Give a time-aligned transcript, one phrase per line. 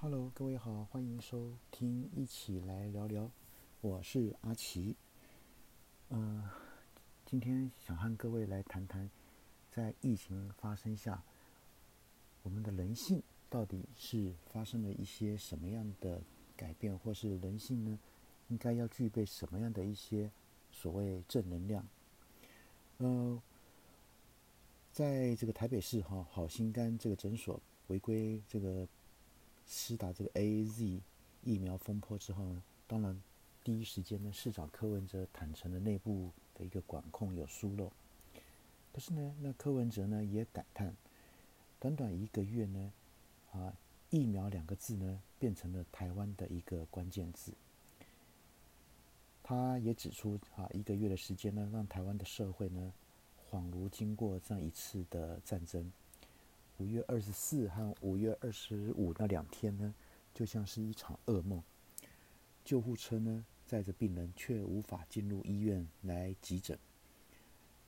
[0.00, 3.28] Hello，各位好，欢迎收听，一起来聊聊。
[3.80, 4.94] 我是阿奇。
[6.08, 6.48] 呃，
[7.26, 9.10] 今天想和各位来谈谈，
[9.72, 11.24] 在疫情发生下，
[12.44, 16.22] 我们的人性到底是发生了一些什么样的
[16.56, 17.98] 改变，或是人性呢，
[18.46, 20.30] 应该要具备什么样的一些
[20.70, 21.84] 所谓正能量？
[22.98, 23.42] 呃，
[24.92, 28.86] 在这个台北市哈好心肝这个诊所违规这个。
[29.68, 31.00] 施打这个 A Z
[31.44, 33.22] 疫苗风波之后呢，当然
[33.62, 37.92] 第一时间呢，市长柯文哲坦诚的内部的一个管控有疏漏。
[38.92, 40.96] 可是呢，那柯文哲呢也感叹，
[41.78, 42.92] 短短一个月呢，
[43.52, 43.76] 啊，
[44.08, 47.52] 疫苗两个字呢变成了台湾的一个关键字。
[49.42, 52.92] 他也指出啊，一个月的时间呢，让台湾的社会呢，
[53.50, 55.92] 恍如经过这样一次的战争。
[56.78, 59.92] 五月二十四和五月二十五那两天呢，
[60.32, 61.60] 就像是一场噩梦。
[62.64, 66.78] 救护车呢载着病人，却无法进入医院来急诊。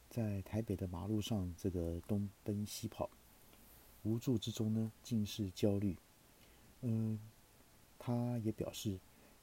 [0.09, 3.09] 在台北的马路上，这个东奔西跑，
[4.03, 5.97] 无助之中呢，尽是焦虑。
[6.81, 7.21] 嗯，
[7.97, 8.99] 他也表示，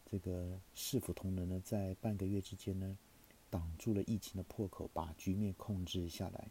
[0.06, 2.98] 这个市府同仁呢，在半个月之间呢，
[3.50, 6.50] 挡住了疫情的破口，把局面控制下来。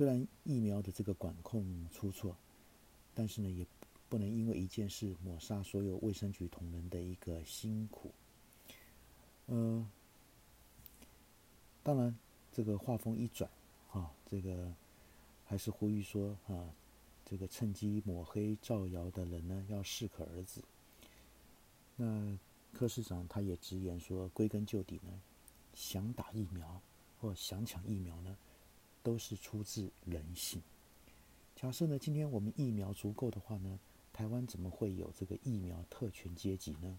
[0.00, 2.34] 虽然疫苗的这个管控出错，
[3.14, 3.66] 但是呢，也
[4.08, 8.10] 不能因为一件事抹杀所有卫生局同仁的一个辛苦。
[9.44, 9.86] 呃，
[11.82, 12.16] 当然，
[12.50, 13.50] 这个话锋一转，
[13.90, 14.72] 啊，这个
[15.44, 16.72] 还是呼吁说，啊，
[17.26, 20.62] 这个趁机抹黑造谣的人呢，要适可而止。
[21.96, 22.38] 那
[22.72, 25.20] 柯市长他也直言说，归根究底呢，
[25.74, 26.80] 想打疫苗
[27.20, 28.34] 或想抢疫苗呢？
[29.02, 30.62] 都是出自人性。
[31.56, 33.78] 假设呢，今天我们疫苗足够的话呢，
[34.12, 36.98] 台湾怎么会有这个疫苗特权阶级呢？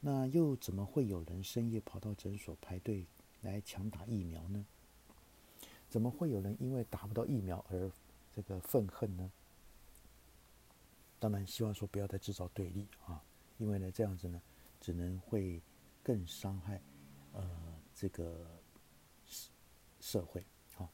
[0.00, 3.06] 那又怎么会有人深夜跑到诊所排队
[3.42, 4.66] 来抢打疫苗呢？
[5.88, 7.90] 怎么会有人因为打不到疫苗而
[8.32, 9.30] 这个愤恨呢？
[11.20, 13.22] 当然，希望说不要再制造对立啊，
[13.58, 14.42] 因为呢，这样子呢，
[14.80, 15.62] 只能会
[16.02, 16.80] 更伤害
[17.32, 17.48] 呃
[17.94, 18.44] 这个。
[20.04, 20.44] 社会，
[20.74, 20.86] 好，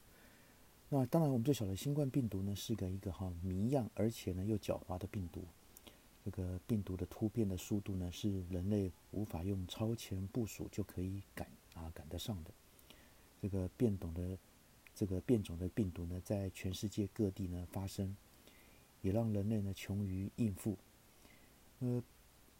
[0.89, 5.43] 那当然我们就晓得新冠病毒呢是个一个哈谜样，而且呢又狡猾的病毒。
[6.25, 12.53] 这个病毒的突变的速度呢是人类无法用超前部署就可以赶啊赶得上的。
[13.43, 14.39] 这个变种的
[14.95, 18.17] 这个变种的病毒呢在全世界各地呢发生，
[19.03, 20.79] 也让人类呢穷于应付。
[21.81, 22.01] 呃，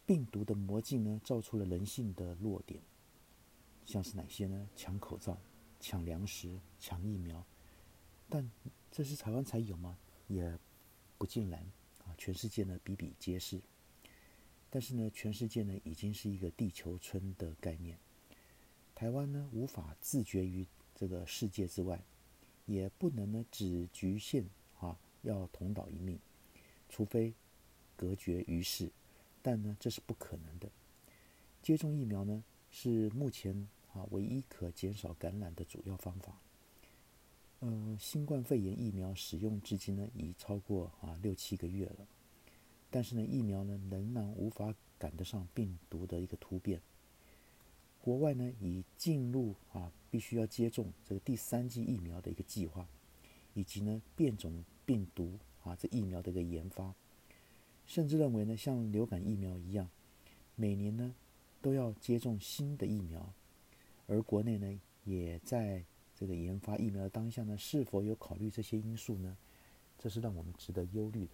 [0.05, 2.81] 病毒的魔镜呢照出了人性的弱点，
[3.85, 4.67] 像是哪些呢？
[4.75, 5.37] 抢口罩。
[5.81, 7.43] 抢粮食、抢疫苗，
[8.29, 8.49] 但
[8.91, 9.97] 这是台湾才有吗？
[10.27, 10.57] 也
[11.17, 11.59] 不尽然
[12.05, 12.13] 啊！
[12.17, 13.59] 全世界呢比比皆是。
[14.69, 17.97] 但是呢，全世界呢已经是一个地球村的概念。
[18.93, 20.65] 台湾呢无法自绝于
[20.95, 21.99] 这个世界之外，
[22.65, 24.45] 也不能呢只局限
[24.79, 26.19] 啊要同岛一命，
[26.87, 27.33] 除非
[27.97, 28.89] 隔绝于世。
[29.41, 30.69] 但呢这是不可能的。
[31.63, 33.67] 接种疫苗呢是目前。
[33.93, 36.39] 啊，唯一可减少感染的主要方法。
[37.59, 42.07] 呃，新冠肺炎疫苗使用至今呢，已超过啊六七个月了。
[42.89, 46.81] 但是呢，疫苗呢仍然无法赶得上病毒的一个突变。
[48.01, 52.87] 国外呢已进入啊必须要接种这个第三剂疫苗的一个计划，
[53.53, 56.95] 以及呢变种病毒啊这疫苗的一个研发，
[57.85, 59.87] 甚至认为呢像流感疫苗一样，
[60.55, 61.13] 每年呢
[61.61, 63.31] 都要接种新的疫苗。
[64.11, 69.37] 而国内呢，也在这个研发疫苗的当下呢，是否有考虑这些因素呢？
[69.97, 71.31] 这是让我们值得忧虑的。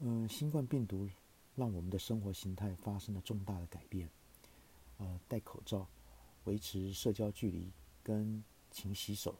[0.00, 1.08] 嗯，新冠病毒
[1.54, 4.10] 让我们的生活形态发生了重大的改变。
[4.98, 5.88] 呃，戴口罩、
[6.44, 7.70] 维持社交距离
[8.02, 9.34] 跟勤洗手，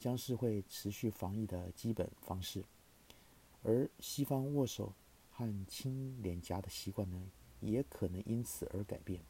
[0.00, 2.64] 将是会持续防疫的基本方式。
[3.62, 4.92] 而西方握手
[5.30, 7.30] 和亲脸颊的习惯呢，
[7.60, 9.22] 也可能因此而改变。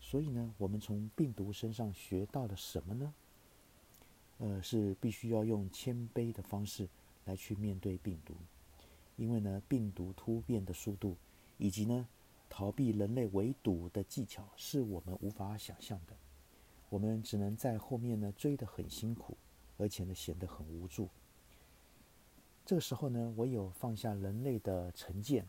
[0.00, 3.14] 所以呢，我们从病毒身上学到了什么呢？
[4.38, 6.88] 呃，是必须要用谦卑的方式
[7.24, 8.34] 来去面对病毒，
[9.16, 11.16] 因为呢，病毒突变的速度
[11.58, 12.06] 以及呢，
[12.48, 16.16] 逃避人类围堵的技巧是我们无法想象的。
[16.88, 19.36] 我们只能在后面呢追得很辛苦，
[19.76, 21.08] 而且呢显得很无助。
[22.64, 25.46] 这个时候呢，唯有放下人类的成见、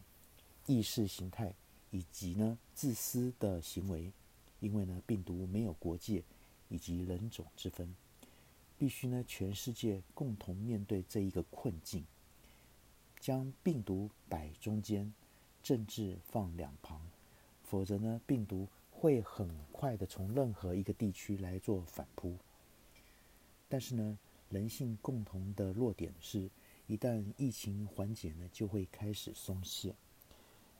[0.66, 1.54] 意识形态
[1.92, 4.12] 以及呢自私的行为。
[4.60, 6.24] 因为呢，病毒没有国界
[6.68, 7.96] 以及人种之分，
[8.78, 12.04] 必须呢全世界共同面对这一个困境。
[13.20, 15.14] 将病毒摆中间，
[15.62, 17.02] 政治放两旁，
[17.64, 22.38] 否则呢，病毒会很快的从任何一个地区来做反扑。
[23.68, 24.18] 但是呢，
[24.50, 26.50] 人性共同的弱点是，
[26.88, 29.94] 一旦疫情缓解呢，就会开始松懈。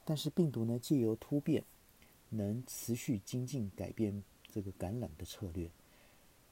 [0.04, 1.62] 但是病毒呢，借由突变，
[2.30, 5.70] 能持续精进改变这个感染的策略。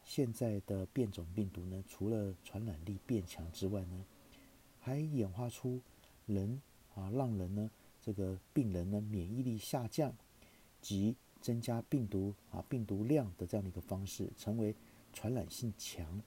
[0.04, 4.04] 现在的变种病毒呢，除了传染力变强之外呢，
[4.80, 5.80] 还演化出
[6.26, 6.60] 人
[6.94, 7.70] 啊，让人呢
[8.00, 10.14] 这个病人呢免疫力下降
[10.80, 14.74] 及增加病毒啊病毒量的这样的一个方式，成为
[15.12, 16.22] 传染性强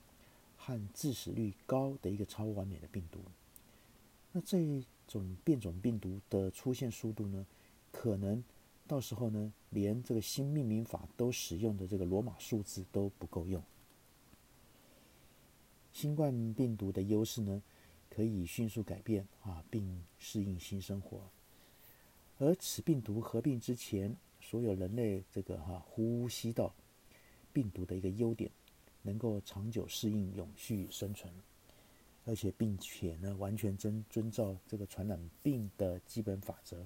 [0.57, 3.19] 和致死率高的一个超完美的病毒。
[4.31, 7.45] 那这种变种病毒的出现速度呢，
[7.91, 8.43] 可能
[8.91, 13.63] 到时候呢，连这个新命名法都使用的这个罗马数字都不够用。
[15.93, 17.63] 新冠病毒的优势呢，
[18.09, 21.21] 可以迅速改变啊，并适应新生活。
[22.37, 26.75] 而此病毒合并之前，所有人类这个哈呼吸道
[27.53, 28.51] 病毒的一个优点，
[29.03, 31.33] 能够长久适应、永续生存，
[32.25, 36.85] 而且并且呢，完全遵遵照这个传染病的基本法则，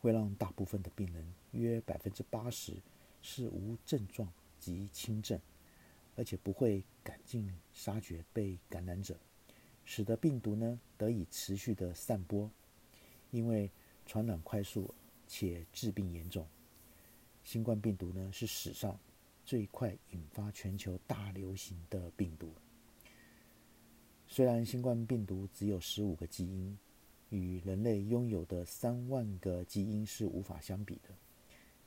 [0.00, 2.74] 会让大部分的病人约百分之八十
[3.22, 5.40] 是无症状及轻症。
[6.16, 9.16] 而且不会赶尽杀绝被感染者，
[9.86, 12.50] 使得病毒呢得以持续的散播。
[13.30, 13.70] 因为
[14.04, 14.92] 传染快速
[15.26, 16.46] 且致病严重，
[17.42, 18.98] 新冠病毒呢是史上
[19.46, 22.52] 最快引发全球大流行的病毒。
[24.26, 26.76] 虽然新冠病毒只有十五个基因，
[27.30, 31.14] 与人类拥有的三万个基因是无法相比的，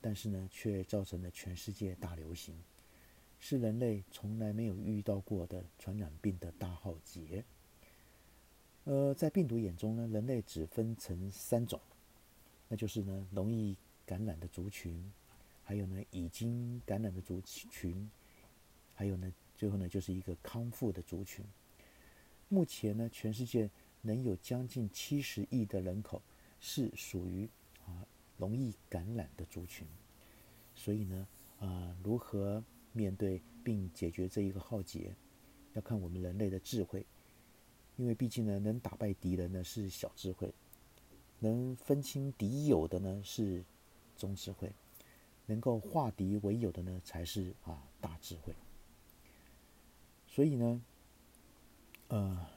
[0.02, 2.56] 但是呢却造成了全世界大流行。
[3.40, 7.44] 是人类从来没有遇到过的传染病的大浩劫。
[8.86, 11.80] 呃，在病毒眼中呢，人类只分成三种，
[12.70, 13.76] 那就是呢容易
[14.06, 15.12] 感染的族群，
[15.62, 18.10] 还有呢已经感染的族群，
[18.96, 21.44] 还有呢最后呢就是一个康复的族群。
[22.48, 23.70] 目前呢，全世界
[24.04, 26.22] 能有将近七十亿的人口
[26.60, 27.50] 是属于
[27.88, 28.06] 啊
[28.38, 29.88] 容易感染的族群，
[30.76, 31.28] 所以呢，
[31.60, 32.64] 啊如何？
[32.96, 35.16] 面对并解决这一个浩劫，
[35.74, 37.04] 要看我们人类的智慧，
[37.98, 40.54] 因为毕竟呢，能打败敌人呢是小智慧，
[41.40, 43.66] 能分清敌友的呢是
[44.16, 44.72] 中智慧，
[45.48, 48.54] 能够化敌为友的呢才是啊大智慧。
[50.28, 50.80] 所以呢，
[52.10, 52.48] 呃，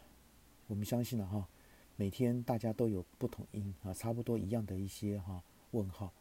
[0.69, 1.49] 我们相信了哈，
[1.95, 6.13] 每天大家都有不同音啊，差不多一样的一些哈问号，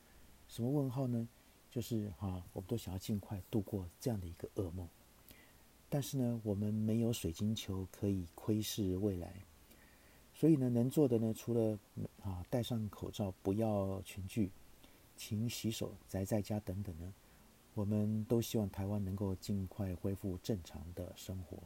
[0.47, 1.27] 什么问号呢？
[1.71, 4.87] 就是哈，我们都想要尽快度过这样的一个噩梦，
[5.89, 9.33] 但是呢，我们没有水晶球可以窥视未来，
[10.33, 11.77] 所以呢，能做的呢，除了
[12.21, 14.51] 啊戴上口罩、不要群聚、
[15.17, 17.13] 勤洗手、宅在家等等呢，
[17.73, 21.57] 我们都希望台湾能够尽快恢复正常的生活。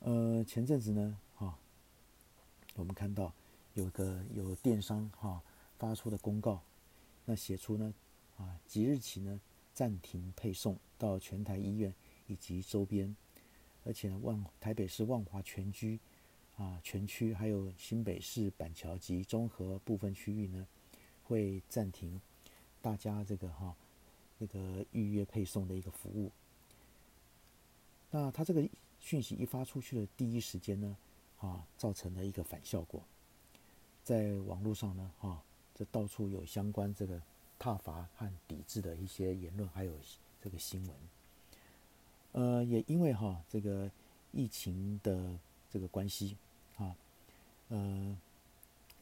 [0.00, 1.58] 呃，前阵子呢，哈，
[2.74, 3.32] 我们看到
[3.74, 5.42] 有个有电商哈
[5.78, 6.62] 发出的公告。
[7.26, 7.92] 那写出呢，
[8.38, 9.38] 啊，即日起呢
[9.74, 11.92] 暂停配送到全台医院
[12.26, 13.14] 以及周边，
[13.84, 16.00] 而且呢万台北市万华全区
[16.56, 20.66] 啊全区还有新北市板桥及中和部分区域呢
[21.24, 22.18] 会暂停
[22.80, 23.76] 大家这个哈
[24.38, 26.32] 那个预约配送的一个服务。
[28.10, 28.66] 那他这个
[29.00, 30.96] 讯息一发出去的第一时间呢，
[31.40, 33.02] 啊，造成了一个反效果，
[34.04, 35.42] 在网络上呢，啊。
[35.72, 37.18] 这到处有相关这个
[37.58, 39.94] 挞伐和抵制的一些言论，还有
[40.42, 40.94] 这个新闻。
[42.32, 43.90] 呃，也因为哈这个
[44.30, 45.38] 疫情的
[45.70, 46.36] 这个关系，
[46.76, 46.94] 啊，
[47.68, 48.14] 呃，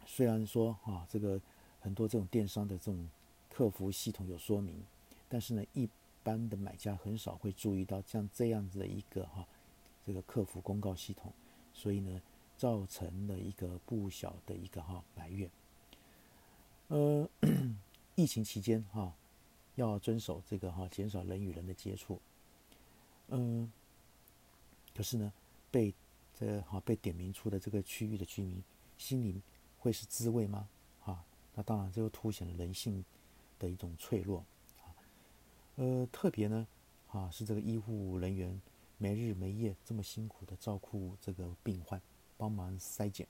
[0.06, 1.40] 虽然说哈这个
[1.80, 3.08] 很多这种电商的这种
[3.50, 4.80] 客服系统有说明，
[5.28, 5.88] 但是呢，一
[6.22, 9.44] 般的买家很少会注意到像这样子的一个哈
[10.08, 11.30] 这个客服公告系统，
[11.74, 12.22] 所以呢，
[12.56, 15.50] 造成了一个不小的一个哈埋怨。
[16.86, 17.28] 呃，
[18.16, 19.14] 疫情期间哈，
[19.74, 22.18] 要遵守这个哈，减少人与人的接触。
[23.26, 23.70] 嗯，
[24.96, 25.30] 可是呢，
[25.70, 25.94] 被
[26.40, 28.64] 这哈被点名出的这个区域的居民，
[28.96, 29.42] 心里
[29.78, 30.70] 会是滋味吗？
[31.04, 31.22] 啊，
[31.54, 33.04] 那当然，这就凸显了人性
[33.58, 34.42] 的一种脆弱。
[34.80, 34.88] 啊，
[35.76, 36.66] 呃，特别呢，
[37.10, 38.58] 啊，是这个医护人员
[38.98, 42.00] 没日没夜这么辛苦的照顾这个病患，
[42.36, 43.26] 帮忙筛检，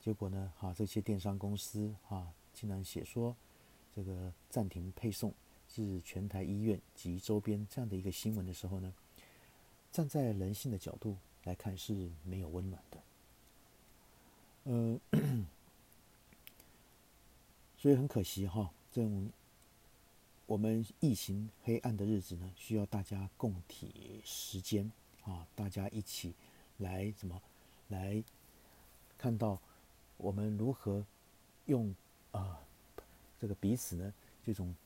[0.00, 2.32] 结果呢，哈，这些电商公司啊。
[2.54, 3.34] 竟然写说，
[3.96, 5.32] 这个暂停配送
[5.66, 8.92] 至全台医院及周边这样的一个新闻的时候呢，
[9.90, 13.02] 站在人性的角度来看是没有温暖的。
[14.64, 15.00] 呃，
[17.78, 19.30] 所以很可惜哈，这种
[20.52, 24.92] 我们疫情黑暗的日子呢，需要大家共体时间
[25.24, 26.34] 啊，大家一起
[26.76, 27.40] 来怎么
[27.88, 28.22] 来
[29.16, 29.58] 看到
[30.18, 31.02] 我们如何
[31.64, 31.94] 用
[32.32, 32.60] 啊
[33.40, 34.12] 这个彼此呢
[34.44, 34.76] 这种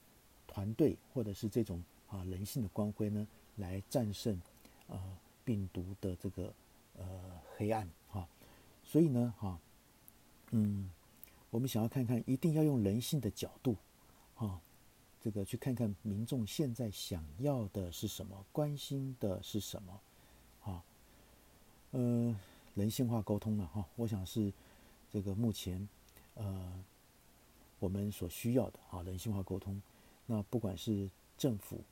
[0.47, 4.41] 团队或者是这种啊人性的光辉呢，来战胜
[4.89, 6.55] 啊病毒的这个
[6.97, 7.09] 呃
[7.57, 8.29] 黑暗啊，
[8.85, 9.59] 所以呢哈。
[10.53, 10.89] 嗯，
[11.51, 13.75] 我们想要看看，一定要用人性的角度，
[14.37, 14.61] 啊，
[15.27, 20.01] 这个去看看民众现在想要的是什么，关心的是什么，
[20.63, 20.85] 啊，
[21.91, 22.39] 呃，
[22.77, 24.53] 人性化沟通了哈，我想是
[25.11, 25.89] 这个目前
[26.35, 26.85] 呃
[27.81, 29.83] 我们所需要的啊，人性化沟通。
[30.27, 31.83] 那不管是政府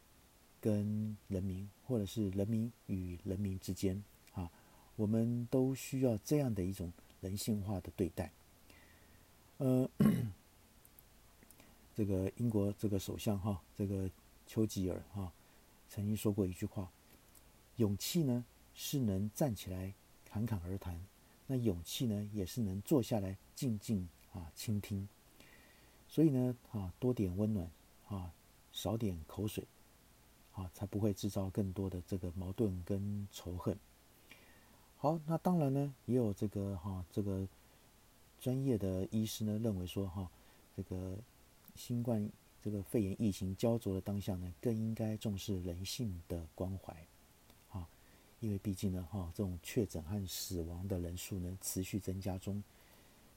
[0.61, 4.01] 跟人民，或者是人民与人民之间
[4.35, 4.49] 啊，
[4.95, 8.31] 我们都需要这样的一种人性化的对待。
[9.59, 9.91] 呃，
[11.95, 14.11] 这个英国这个首相哈，这个
[14.47, 15.33] 丘吉尔哈，
[15.89, 16.91] 曾经说过一句话：
[17.77, 21.01] 勇气呢是能站起来侃侃而谈，
[21.47, 25.09] 那勇气呢也是能坐下来静静啊倾听。
[26.09, 27.71] 所以呢，啊多点温暖
[28.09, 28.33] 啊，
[28.73, 29.67] 少点口水
[30.53, 33.79] 啊，才不会制造更多的这个矛盾跟仇恨。
[34.97, 37.47] 好，那当然呢，也有这个哈这个。
[38.41, 40.29] 专业的医师呢认为说哈，
[40.77, 41.17] 这个
[41.75, 42.31] 新冠
[42.63, 46.95] 这个肺炎疫情焦灼的当下呢，更应该重视人性的关怀，
[47.71, 47.89] 啊，
[48.41, 52.63] 因为毕竟呢哈，这种确诊和死亡的人数呢持续增加中，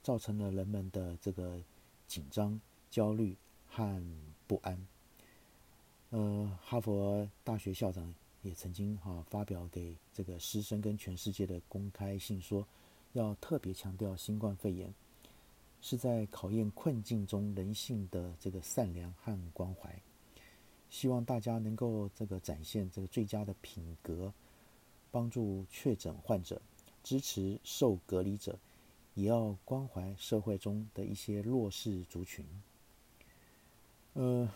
[0.02, 1.62] 造成了人们的这个
[2.08, 3.36] 紧张、焦虑
[3.68, 4.02] 和
[4.48, 4.88] 不安。
[6.10, 12.68] 呃，哈佛大学校长也曾经哈发表给这个师生跟全世界的公开信说。
[13.14, 14.94] 要特别强调，新冠肺炎
[15.82, 20.02] 是在考验困境中人性的这个善良和关怀。
[20.90, 24.34] 希望大家能够这个展现这个最佳的品格，
[25.12, 26.62] 帮助确诊患者，
[27.04, 28.58] 支持受隔离者，
[29.14, 32.46] 也要关怀社会中的一些弱势族群。
[34.14, 34.50] 呃，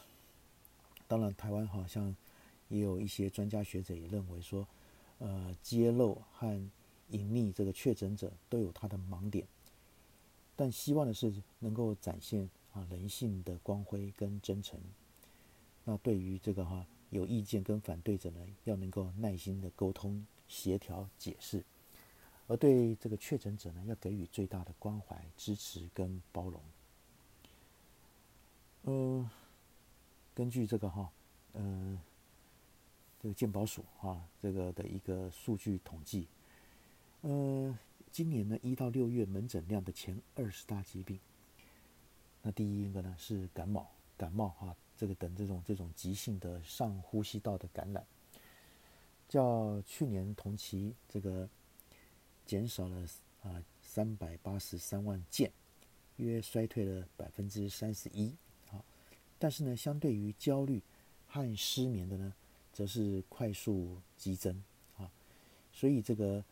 [1.07, 2.15] 当然，台湾好像
[2.69, 4.65] 也有一些专家学者也认为说，
[5.19, 6.47] 呃，揭露和
[7.09, 9.45] 隐匿这个确诊者都有他的盲点，
[10.61, 14.79] 但希望的是能够展现啊人性的光辉跟真诚。
[15.83, 21.63] 那对于这个哈有意见跟反对者呢，要能够耐心的沟通、协调、解释；
[22.45, 26.61] 而对这个确诊者呢，要给予最大的关怀、支持跟包容。
[28.83, 29.27] 呃，
[30.35, 31.11] 根据这个哈，
[31.53, 31.99] 呃，
[33.19, 36.27] 这个健保署啊这个的一个数据统计。
[37.21, 37.75] 呃，
[38.11, 41.17] 今年呢，一到六月门诊量的前二十大疾病，
[42.41, 48.05] 那第一个呢是感冒，感冒哈，这个等这种这种急性的上呼吸道的感染，
[49.29, 51.47] 较去年同期这个
[52.45, 53.07] 减少了
[53.43, 55.49] 啊三百八十三万件，
[56.17, 58.35] 约衰退了百分之三十一，
[58.67, 58.83] 好，
[59.39, 60.81] 但是呢，相对于焦虑
[61.27, 62.33] 和失眠的呢，
[62.73, 64.61] 则是快速激增
[64.97, 65.09] 啊，
[65.71, 66.43] 所以这个。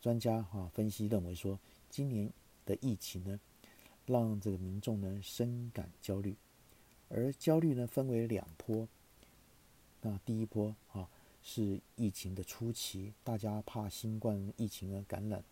[0.00, 1.58] 专家哈分析认为说，
[1.90, 2.32] 今年
[2.64, 3.38] 的疫情呢，
[4.06, 6.34] 让这个民众呢深感焦虑，
[7.08, 8.88] 而焦虑呢分为两波。
[10.00, 11.06] 那第一波啊
[11.42, 15.44] 是疫情的初期，大家怕新冠疫情的感染，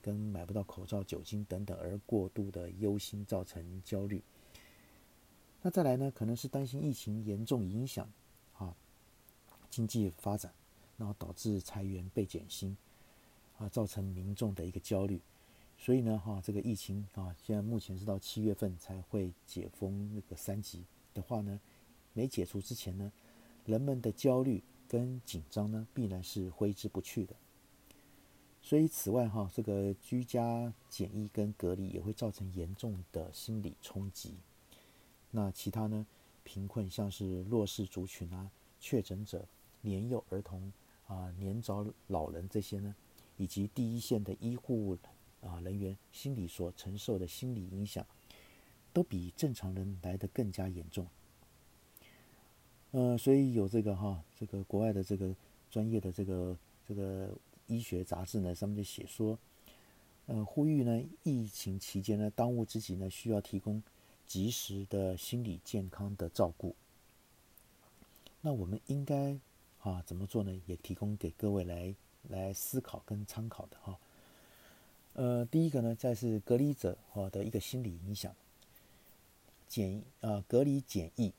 [0.00, 4.22] 跟买不到口罩、酒精等等而过度的忧心，造成焦虑。
[5.62, 8.08] 那再来呢，可能是担心疫情严重影响
[8.56, 8.76] 啊
[9.68, 10.54] 经济发展，
[10.96, 12.76] 然后导致裁员被减薪。
[13.58, 15.20] 啊，造成民众的一个焦虑，
[15.78, 20.84] 所以呢，哈，这个疫情啊，现在目前是到七月份才会解封那个三级
[21.14, 21.58] 的话呢，
[22.12, 23.10] 没解除之前呢，
[23.64, 27.34] 人们的焦虑跟紧张呢，必然是挥之不去的。
[28.60, 34.34] 所以此外哈，这个居家检疫跟隔离也会造成严重的心理冲击。
[35.30, 36.06] 那其他呢，
[36.44, 39.46] 贫困像是弱势族群啊、确诊者、
[39.80, 40.72] 年幼儿童
[41.06, 42.94] 啊、年长老人这些呢。
[43.36, 44.96] 以及第一线的医护
[45.42, 48.04] 啊人员心理所承受的心理影响，
[48.92, 51.06] 都比正常人来的更加严重。
[52.92, 55.34] 呃，所以有这个哈，这个国外的这个
[55.70, 56.56] 专业的这个
[56.88, 57.30] 这个
[57.66, 59.38] 医学杂志呢，上面就写说，
[60.26, 63.82] 呃，呼吁呢，疫情期间呢，当务之急呢，需要提供
[64.26, 66.74] 及时的心理健康的照顾。
[68.40, 69.38] 那我们应该
[69.80, 70.58] 啊怎么做呢？
[70.66, 71.94] 也提供给各位来。
[72.28, 73.98] 来思考跟参考的哈。
[75.14, 78.34] 呃，第一个呢，再是隔离者哈的一个心理影响，
[79.66, 81.32] 简啊隔离检疫，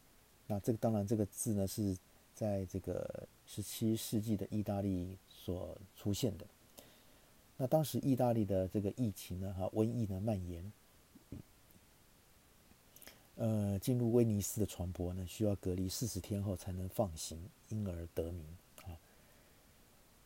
[0.48, 1.96] 那这个当然这个字呢是
[2.34, 6.46] 在这个十七世纪的意大利所出现的。
[7.58, 10.72] 那当时意大利的这个疫情呢，哈瘟疫呢蔓延，
[13.36, 17.38] 呃进入威尼斯的船舶呢需要隔离四十天后才能放行，
[17.70, 18.44] 因而得名。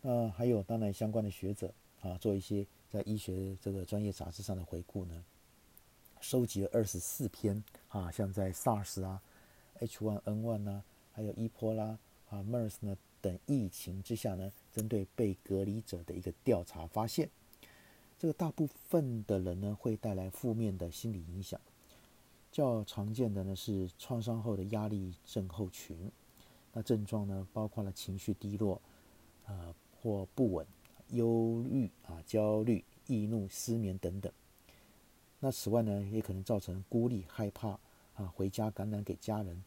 [0.02, 2.66] 呃还有当然相关的学者啊做一些。
[2.92, 5.24] 在医学这个专业杂志上的回顾呢，
[6.20, 9.22] 收集了二十四篇啊，像在 SARS 啊、
[9.80, 11.98] H1N1 呐，还有伊波拉
[12.30, 17.30] 啊、MERS 呢等疫情之下呢，针对被隔离者的一个调查发现，
[18.20, 21.58] 这个大部分的人呢会带来负面的心理影响，
[22.52, 26.12] 较常见的呢是创伤后的压力症候群，
[26.74, 28.82] 那症状呢包括了情绪低落，
[29.46, 30.66] 呃或不稳。
[31.10, 34.32] 忧郁啊、焦虑、易怒、失眠等等。
[35.42, 37.78] 那此外呢，也可能造成孤立、害怕
[38.14, 39.62] 啊，回家感染给家人，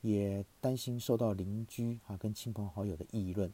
[0.00, 3.52] 也担心受到邻居啊跟亲朋好友的议论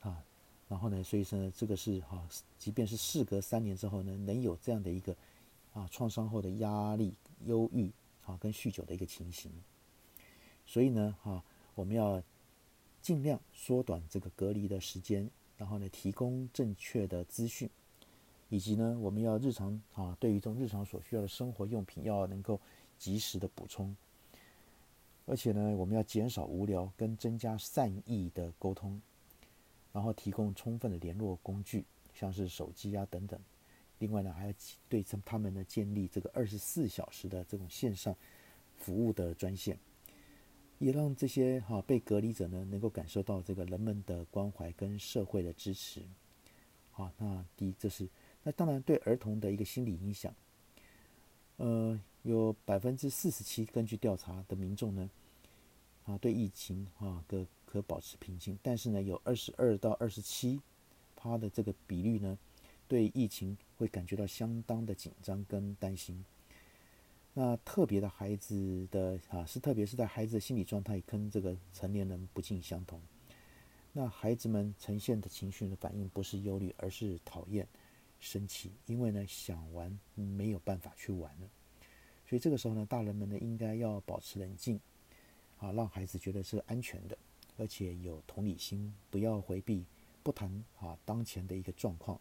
[0.00, 0.22] 啊。
[0.68, 2.22] 然后呢，所以说呢，这个是哈，
[2.58, 5.16] 即便是事隔三年之后呢，能有这样的一个
[5.72, 7.14] 啊创伤后的压力、
[7.46, 7.90] 忧郁
[8.26, 9.50] 啊跟酗酒的一个情形。
[10.66, 11.42] 所以呢，哈，
[11.74, 12.22] 我们要
[13.02, 15.28] 尽量缩短这个隔离的时间。
[15.58, 17.70] 然后呢，提供正确的资讯，
[18.48, 22.58] 以及呢，我们要日常啊，对于这种日常所需要的生活用品，要能够
[22.98, 23.94] 及时的补充。
[25.24, 29.00] 而且呢，我们要减少无聊，跟增加善意的沟通，
[29.92, 33.38] 然后提供充分的联络工具，像是手机啊等等。
[34.00, 34.54] 另外呢，还要
[34.88, 38.16] 对他他们呢建立这个二十四小时的这种线上
[38.76, 39.78] 服务的专线。
[40.82, 46.02] 也让这些哈被隔离者呢，能够感受到这个人们的关怀跟社会的支持。
[46.90, 48.08] 好，那第一，这是
[48.42, 50.34] 那当然对儿童的一个心理影响。
[51.58, 55.08] 呃，有百分之四十七根据调查的民众呢，
[56.04, 60.60] 啊，对疫情啊可可保持平静，但是呢，有二十二到二十七
[61.14, 62.36] 趴的这个比率呢，
[62.88, 66.24] 对疫情会感觉到相当的紧张跟担心。
[67.34, 73.00] 那特别的孩子的啊，是特别是在孩子的心理状态跟这个成年人不尽相同。
[73.94, 77.66] 那孩子们呈现的情绪的反应不是忧虑，而是讨厌、
[78.20, 81.48] 生气，因为呢想玩没有办法去玩了。
[82.26, 84.78] 所以这个时候呢，大人们呢应该要保持冷静，
[85.58, 87.16] 啊，让孩子觉得是安全的，
[87.56, 89.84] 而且有同理心，不要回避、
[90.22, 92.20] 不谈啊当前的一个状况。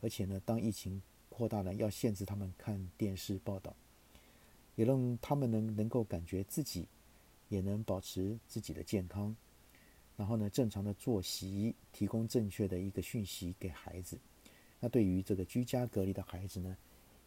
[0.00, 3.74] 而且呢，当疫情扩大了，要限制他们看电视报道。
[4.76, 6.86] 也让他们能能够感觉自己
[7.48, 9.34] 也能保持自己的健康，
[10.16, 14.18] 然后呢，正常的作息，提供正确的一个讯息给孩子。
[14.78, 16.76] 那对于这个居家隔离的孩子呢，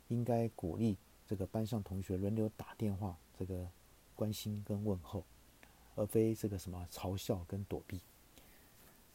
[0.07, 3.67] 应该鼓励这个班上同学轮流打电话，这个
[4.15, 5.23] 关心跟问候，
[5.95, 7.99] 而非这个什么嘲笑跟躲避。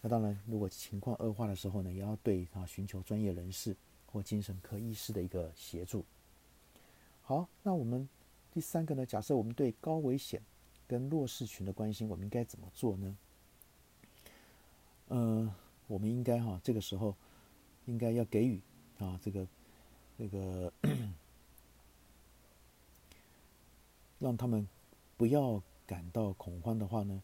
[0.01, 3.75] 那当然，如果情况恶化的时候呢，也要对啊寻求专业人士
[4.07, 6.05] 或精神科医师的一个协助。
[7.23, 8.09] 好，那我们。
[8.59, 10.43] 第三个呢，假设我们对高危险
[10.89, 13.17] 跟弱势群的关心，我们应该怎么做呢？
[15.07, 15.55] 呃，
[15.87, 17.15] 我们应该哈，这个时候
[17.87, 18.61] 应该要给予
[18.99, 19.47] 啊，这个
[20.19, 20.73] 这个，
[24.19, 24.67] 让他们
[25.17, 27.23] 不要感到恐慌的话呢，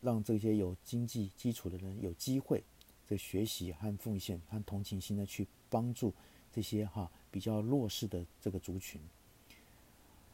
[0.00, 2.64] 让这些有经济基础的人有机会
[3.06, 6.12] 在学习和奉献和同情心的去帮助
[6.50, 9.00] 这些哈比较弱势的这个族群。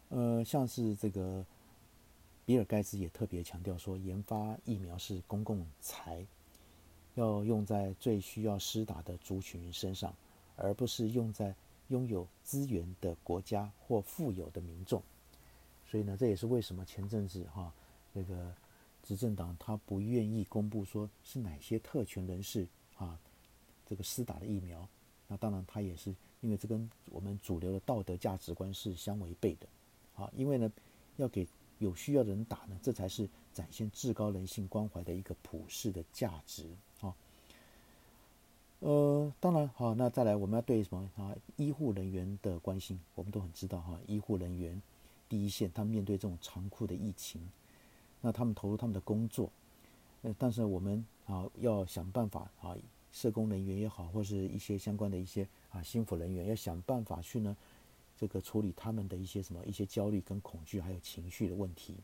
[0.08, 1.44] 呃，像是这个
[2.44, 6.24] 比尔盖茨也特别强调说，研发疫苗是公共财，
[7.14, 10.14] 要用在最需要施打的族群身上，
[10.54, 11.54] 而不是用在
[11.88, 15.02] 拥有资源的国家或富有的民众。
[15.88, 17.72] 所以呢，这也是为什么前阵子哈，
[18.14, 18.54] 这个
[19.02, 22.66] 执政党他不愿意公布说是哪些特权人士
[22.96, 23.18] 啊，
[23.84, 24.88] 这个施打的疫苗。
[25.26, 29.66] 那当然，他也是因为这跟我们主流的道德价值观是相违背的。
[30.16, 30.70] 啊，因为呢，
[31.16, 31.46] 要给
[31.78, 36.64] 有需要的人打呢，这才是展现至高人性关怀的一个普世的价值
[37.00, 37.14] 啊。
[38.80, 41.34] 呃，当然，好，那再来，我们要对什么啊？
[41.56, 43.98] 医护人员的关心，我们都很知道哈。
[44.06, 44.80] 医护人员
[45.28, 47.40] 第一线，他们面对这种残酷的疫情，
[48.20, 49.50] 那他们投入他们的工作，
[50.22, 52.76] 呃，但是我们啊，要想办法啊，
[53.12, 57.56] 社工人员也好，或是一些相关的一些啊，心辅人员，要想办法去呢。
[58.18, 61.96] 这个处理他们的一些什么一些焦虑跟恐惧还有情绪的问题。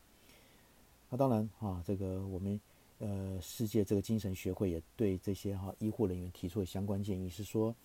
[1.09, 2.59] 那当然啊，这个我们
[2.99, 7.75] 呃，世界这个精神学会也对这些哈医护人员提出了相关建议，是说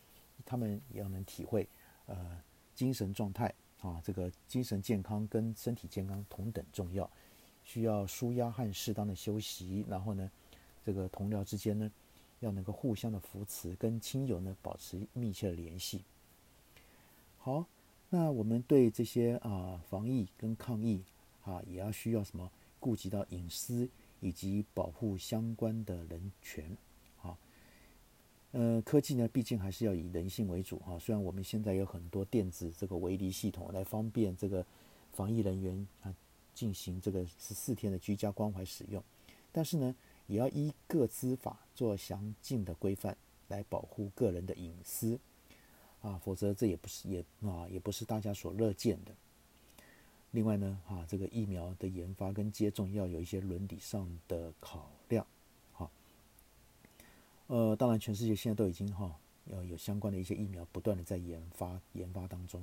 [0.47, 1.69] 他们也要能体会，
[2.07, 2.41] 呃，
[2.75, 7.11] 精神状态啊，这个精神健康跟身体健康同等重要，
[7.65, 10.31] 需要舒压和适当的休息，然后呢，
[10.85, 11.91] 这个同僚之间呢，
[12.41, 16.05] 要能够互相的扶持，跟亲友呢保持密切的联系。
[17.39, 17.67] 好，
[18.11, 21.03] 那我们对这些啊防疫跟抗疫
[21.45, 22.51] 啊，也要需要什么？
[22.81, 23.89] 顾及到隐私。
[24.21, 26.77] 以及保护相关的人权，
[27.19, 27.39] 好，
[28.51, 30.99] 呃，科技呢，毕竟还是要以人性为主哈。
[30.99, 34.67] 虽然我们现在有很多电子这个围篱系统来方便这个
[35.13, 36.13] 防疫人员啊
[36.53, 39.01] 进行这个十四天的居家关怀使用，
[39.53, 39.95] 但是呢，
[40.27, 43.17] 也要依各资法做详尽的规范
[43.47, 45.17] 来保护个人的隐私
[46.03, 49.13] 啊，否则这也不是也啊也不是大家所乐见的。
[50.31, 55.27] 另外呢，哈，这个疫苗的研发跟接种要有一些伦理上的考量，
[55.73, 55.91] 好，
[57.47, 62.63] 呃，当然，全世界现在都已经哈，要有相关的一些疫苗不断的在研发研发当中。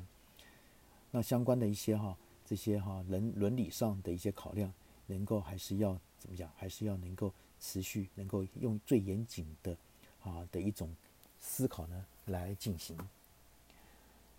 [1.09, 4.71] 那相关的一些哈，这些哈人伦理上的一些考量，
[5.07, 6.47] 能够还是要怎么讲？
[6.55, 9.75] 还是要能够持续，能够用最严谨的
[10.23, 10.95] 啊的一种
[11.39, 12.95] 思考呢来进行。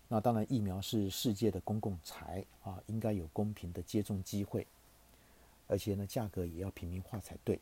[0.09, 4.65] 那当然，疫苗是世界的公共财啊，应该有公平的接种机会，
[5.67, 7.59] 而且呢，价格也要平民化才对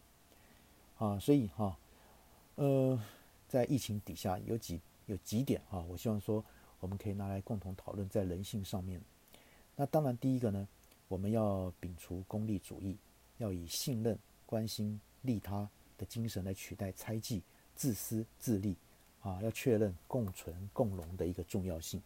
[0.99, 1.17] 啊。
[1.17, 1.75] 所以哈，
[2.53, 3.01] 呃，
[3.47, 6.45] 在疫情底下有几有几点啊，我希望说
[6.79, 9.01] 我们可以拿来共同讨论在人性上面。
[9.75, 10.67] 那当然，第一个呢，
[11.07, 12.95] 我们要摒除功利主义，
[13.39, 17.41] 要以信任、关心、利他的精神来取代猜忌、
[17.75, 18.75] 自私自利
[19.21, 21.99] 啊，要确认共存共荣的一个重要性。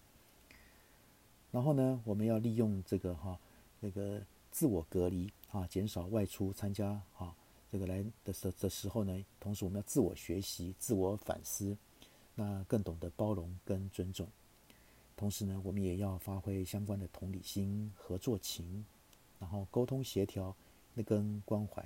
[1.51, 3.39] 然后呢，我们要利用这个哈，
[3.79, 7.35] 那个自我隔离啊，减少外出参加啊，
[7.71, 11.75] 这个来的时的时候呢，同时我们要自我学习、自我反思，
[12.35, 14.27] 那更懂得包容跟尊重。
[15.17, 18.85] 同时呢，我们也要发挥相关的同理心、合作情，
[19.39, 20.55] 然后沟通协调
[20.93, 21.83] 那跟关怀。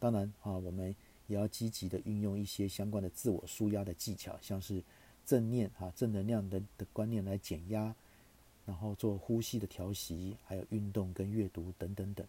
[0.00, 0.94] 当然啊，我们
[1.26, 4.82] 也要积极的运用一些相关的自我舒压的技巧，像是
[5.24, 7.94] 正念啊、正能量的的观念来减压。
[8.68, 12.26] 然后做呼吸的调息，还有运动跟阅读等等等。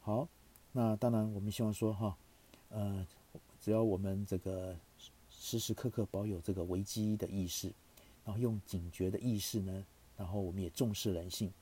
[0.00, 0.26] 好，
[0.72, 2.16] 那当然我们希望说哈，
[2.70, 3.06] 呃，
[3.60, 4.76] 只要我们这个
[5.30, 7.72] 时时刻刻保有这个危机的意识，
[8.24, 11.52] 然后用警觉的意识呢，然后我们也重视人性，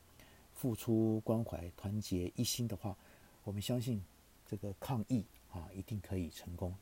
[0.54, 2.96] 付出关怀、团结一心的话，
[3.44, 4.02] 我们相信
[4.46, 6.74] 这个抗疫啊一定可以成功。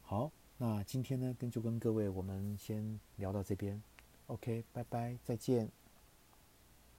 [0.00, 3.82] 好，那今天呢跟就跟各位我们先聊到这边。
[4.30, 5.79] OK，拜拜，再见。